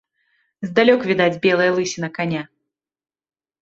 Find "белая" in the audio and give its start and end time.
1.45-1.71